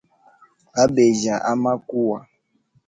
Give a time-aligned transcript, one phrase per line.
[0.83, 2.19] Abejya amakuwa.